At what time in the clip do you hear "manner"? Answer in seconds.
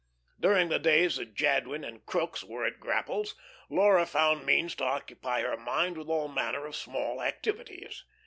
6.27-6.65